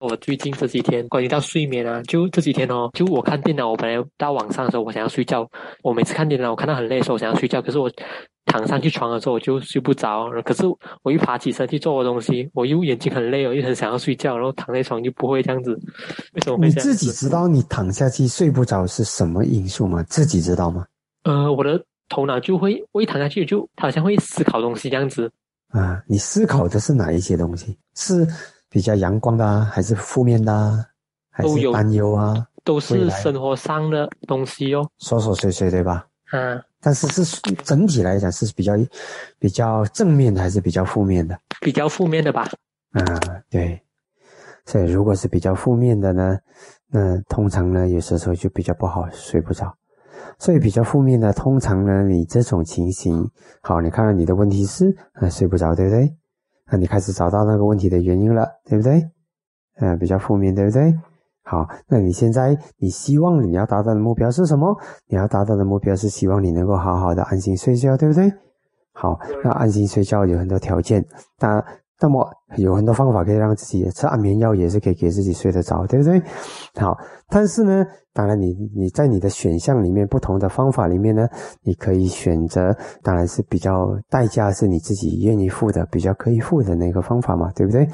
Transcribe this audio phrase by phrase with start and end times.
[0.00, 5.46] 我最近这几天关于到睡眠啊，就这几天哦，就我看电脑，我本来到晚上的时候我想要睡觉，
[5.82, 7.90] 我每次看电脑我看到很累的时候我想要睡觉，可是我
[8.46, 10.64] 躺上去床的时候我就睡不着，可是
[11.02, 15.78] 我一爬起身去做我东西，我又眼睛很累哦，又很想要睡觉，然后躺在床就不会这样子，
[16.32, 16.94] 为什么会你这样子？
[16.94, 20.02] 自己知道你躺下去睡不着是什么因素吗？
[20.04, 20.86] 自己知道吗？
[21.24, 21.78] 呃，我的
[22.08, 25.30] 头脑就会，我一躺下去就好像会思考东西这样子，
[25.68, 27.76] 啊，你思考的是哪一些东西？
[27.94, 28.26] 是
[28.70, 30.86] 比较阳光的啊，还是负面的啊？
[31.30, 32.46] 还都有是担忧啊？
[32.64, 34.88] 都是生活上的东西哦。
[35.00, 36.06] 琐琐碎碎，对吧？
[36.30, 38.74] 啊，但是是整体来讲是比较
[39.38, 41.38] 比较正面的，还是比较负面的？
[41.60, 42.48] 比较负面的吧。
[42.92, 43.02] 啊，
[43.50, 43.82] 对。
[44.66, 46.38] 所以如果是比较负面的呢，
[46.88, 49.74] 那通常呢，有些时候就比较不好，睡不着。
[50.38, 53.28] 所以比较负面的，通常呢，你这种情形，
[53.62, 56.14] 好，你看到你的问题是啊睡不着，对不对？
[56.70, 59.02] 那你开始找到那个问题的原因了，对不对？
[59.80, 60.94] 嗯、比较负面，对不对？
[61.42, 64.78] 好，那你现在你希望你要达到的目标是什么？
[65.08, 68.32] 你要达到的目标是希望你能够好好的安心睡觉，对不对？
[68.92, 71.04] 好，那安心睡觉有很多条件，
[71.40, 71.64] 那
[72.00, 76.20] 那么有很多方法可以让自己吃安眠药，也是可以给自己睡得着，对不对？
[76.74, 76.96] 好，
[77.28, 77.84] 但是呢，
[78.14, 81.28] 当然你你在你的选项里面不同的方法里面呢，
[81.62, 87.86] 你可以选择，当然是比较代价是你自己愿意付的，比较可以付的那个方法嘛，对不对？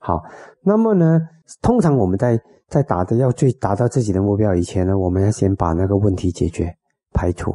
[0.00, 0.20] 好，
[0.62, 1.20] 那么呢，
[1.60, 2.36] 通常我们在
[2.68, 6.74] 在达的要最达到自己的目标以前呢，我们要先把那个问题解决
[7.12, 7.54] 排除。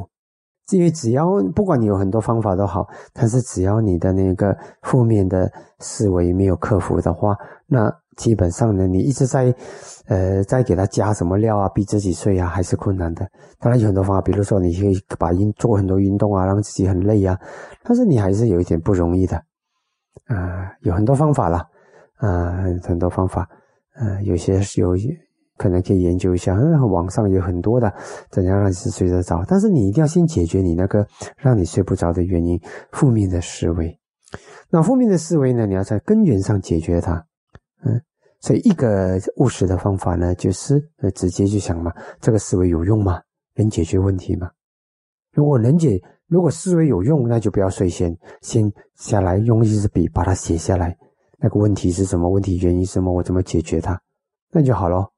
[0.70, 9.54] 因为只要不管你有很多方法都好，但是只要你的那个负面的思维没有克服的话，那基本上呢，你一直在，
[10.06, 13.26] 呃，在给他加什么料啊，逼自己睡啊，还是困难的。
[13.58, 17.38] 当然有很多方法，比如说你可以把运做很多运动啊，让自己很累啊，
[17.82, 19.36] 但是你还是有一点不容易的。
[20.26, 21.66] 啊、有很多方法啦，
[22.16, 23.48] 啊、很多方法，
[23.94, 24.94] 呃，有些是有
[25.58, 27.92] 可能可以研究一下，嗯，网上有很多的
[28.30, 31.06] 怎样让你睡得着，但是你一定要先解决你那个
[31.36, 32.58] 让你睡不着的原因，
[32.92, 33.98] 负面的思维。
[34.70, 37.26] 那负面的思维呢，你要在根源上解决它，
[37.84, 38.00] 嗯，
[38.40, 40.80] 所以一个务实的方法呢，就是
[41.14, 43.20] 直接就想嘛，这个思维有用吗？
[43.56, 44.50] 能解决问题吗？
[45.32, 50.96] 如果能解，如果思维有用，那就不要睡先，先下来用一支笔把它写下来，
[51.38, 52.28] 那个问题是什么？
[52.28, 53.12] 问题原因什么？
[53.12, 54.00] 我怎么解决它？
[54.52, 55.12] 那就好咯。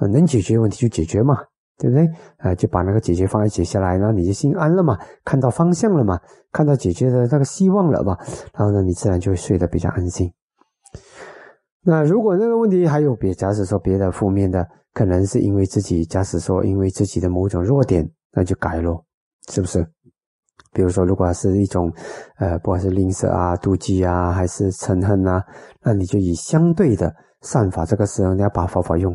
[0.00, 1.36] 呃，能解决问题就解决嘛，
[1.78, 2.08] 对不对？
[2.38, 6.18] 啊、就把那个解决方案写下来，然后你就心安了嘛，看到方向了嘛，
[6.50, 8.16] 看到解决的那个希望了嘛，
[8.54, 10.32] 然后呢，你自然就会睡得比较安心。
[11.82, 19.04] 那如果那个问题还有别，假使说别的负面的，可能是因为自己，假使说因为自己的某种弱点，那就改咯，
[19.48, 19.86] 是不是？
[20.72, 21.92] 比如说，如果是一种，
[22.38, 25.44] 呃，不管是吝啬啊、妒忌啊，还是嗔恨啊，
[25.82, 29.12] 那你就以相对的善法，这个时候你要把佛法用。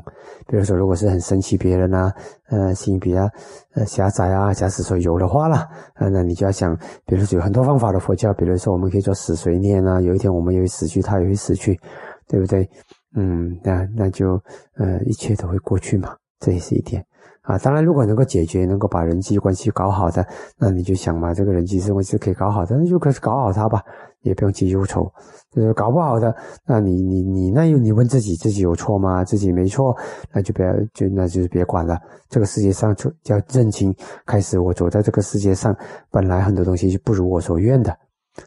[0.47, 2.13] 比如说，如果是很生气别人啊，
[2.49, 3.29] 呃，心比较
[3.73, 11.79] 呃狭窄啊，假使说有的话啦，啊，那你就要想，比如说有很多方法的佛教，比如说我们可以做死随念啊，有一天我们也会死去，他也会死去，
[12.27, 12.69] 对不对？
[13.15, 14.33] 嗯，那那就
[14.77, 17.05] 呃一切都会过去嘛，这也是一点。
[17.45, 20.25] 啊，当然，如果能够解决，能够把人际关系搞好的，
[20.57, 23.83] 那你就想嘛，这个人际关系可以搞好的，那就可以搞好它吧，
[24.21, 25.11] 也不用去忧愁。
[25.51, 26.35] 就是搞不好的，
[26.67, 29.23] 那你你你那又你问自己，自己有错吗？
[29.23, 29.95] 自己没错，
[30.33, 31.97] 那就别就那就是别管了。
[32.29, 33.95] 这个世界上就要认清，
[34.25, 35.73] 开始我走在这个世界上，
[36.11, 37.95] 本来很多东西就不如我所愿的。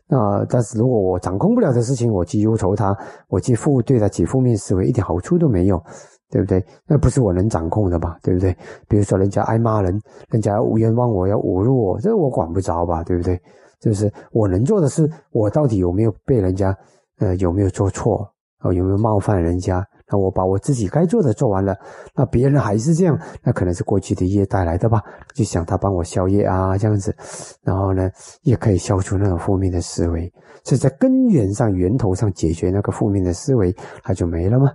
[0.07, 2.95] 那但是如果我掌控不了的事情，我去忧愁它，
[3.29, 5.83] 我去负对它起负面思维，一点好处都没有。
[6.31, 6.65] 对不对？
[6.87, 8.19] 那不是我能掌控的吧？
[8.23, 8.55] 对不对？
[8.89, 13.03] 比如说人家爱骂人，人家无冤枉我，要侮辱我，这我管不着吧？
[13.05, 13.41] 对不对？
[13.81, 16.77] 就是我能做的是，我到底有没有被人家，
[17.19, 18.29] 呃，有没有做错，
[18.61, 19.85] 哦，有没有冒犯人家？
[20.11, 21.77] 那我把我自己该做的做完了，
[22.15, 25.03] 那别人还是这样，那可能是过去的业带来的吧？
[25.35, 27.15] 就想他帮我消业啊，这样子，
[27.63, 28.11] 然后呢，
[28.43, 30.33] 也可以消除那种负面的思维，
[30.65, 34.71] 所以在根源上、源头上解决那个负面的思维，它就没了吗？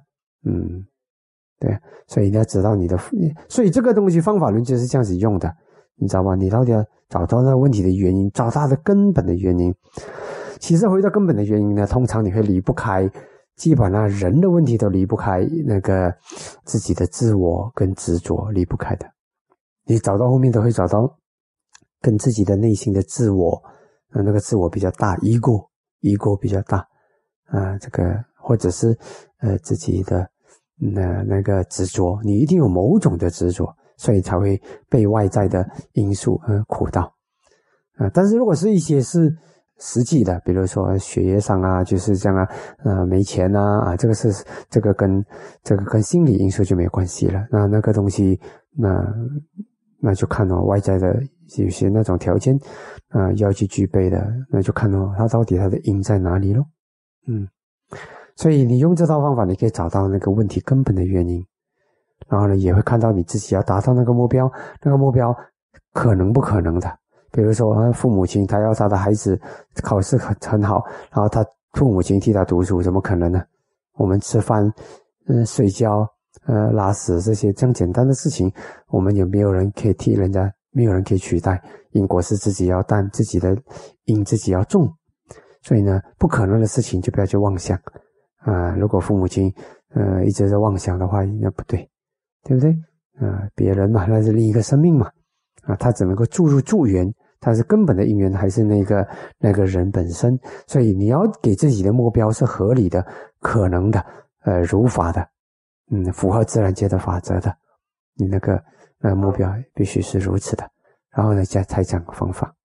[0.45, 0.85] 嗯。
[1.59, 1.77] 对，
[2.07, 2.97] 所以你要知道你的，
[3.47, 5.50] 所以这个东西方法论就是这样子用的，
[5.95, 6.35] 你知道吧？
[6.35, 9.73] 你到底要找到那个问题的原因，找它的根本的原因。
[10.59, 13.09] 其实回到根本的原因呢，通常你会离不开，
[13.55, 16.13] 基本上人的问题都离不开那个
[16.65, 19.06] 自己的自我跟执着离不开的。
[19.85, 21.17] 你找到后面都会找到
[22.01, 23.61] 跟自己的内心的自我，
[24.11, 26.79] 呃，那个自我比较大，ego，ego 比较大，
[27.45, 28.03] 啊，这个
[28.35, 28.97] 或者是
[29.39, 30.32] 呃自己的。
[30.91, 37.01] 那那个执着，你一定有某种的执着，所以才会被外在的因素而苦到
[37.95, 38.09] 啊。
[38.13, 39.35] 但是如果是一些是
[39.80, 42.47] 实际的，比如说学业上啊，就是这样啊，
[42.83, 44.31] 呃，没钱呐啊，这个是
[44.69, 45.24] 这个跟
[45.63, 47.45] 这个跟心理因素就没有关系了。
[47.51, 48.39] 那那个东西，
[48.71, 48.89] 那
[50.00, 51.21] 那就看哦，外在的
[51.57, 52.56] 有些那种条件
[53.09, 56.65] 啊要去具备的，那就看哦，它到底它的因在哪里咯。
[57.27, 57.47] 嗯，
[58.35, 61.45] 所以你用这套方法，你可以找到那个问题根本的原因，
[62.27, 64.51] 然后呢，也会看到你自己要达到那个目标，
[64.81, 65.35] 那个目标
[65.94, 66.89] 可能不可能的。
[67.31, 69.39] 比如说，父母亲他要他的孩子
[69.81, 71.44] 考试很很好，然后他
[71.74, 73.44] 父母亲替他读书，怎么可能呢？
[73.95, 74.71] 我们吃饭、
[75.27, 76.07] 嗯睡觉、
[76.45, 78.51] 呃拉屎这些这样简单的事情，
[78.89, 81.62] 我们也没有人可以替人家，没有人可以取代。
[81.91, 83.56] 因果是自己要担，自己的
[84.06, 84.91] 因自己要种，
[85.62, 87.77] 所以呢，不可能的事情就不要去妄想
[88.44, 88.75] 啊。
[88.75, 89.54] 如果父母亲
[89.94, 91.90] 呃一直在妄想的话，那不对，
[92.44, 92.72] 对不对？
[93.19, 95.12] 啊，别人嘛，那是另一个生命嘛，
[95.63, 97.13] 啊，他只能够注入助缘。
[97.40, 99.06] 他是根本的因缘，还是那个
[99.38, 100.40] 那个人本身？
[100.66, 103.06] 所以你要给自己的目标是合理的、
[103.42, 104.01] 可能的、
[104.45, 105.28] 呃，如法的，
[105.92, 107.54] 嗯，符合自然界的法则的。
[108.16, 108.63] 你那个
[108.98, 110.66] 那个目标必须是如此的，
[111.13, 112.56] 然后呢，再才讲方法。